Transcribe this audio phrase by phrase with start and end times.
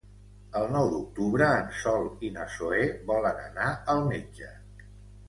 [0.59, 4.49] El nou d'octubre en Sol i na Zoè volen anar al metge.